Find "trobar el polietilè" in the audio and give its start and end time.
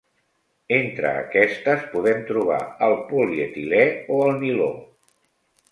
2.31-3.87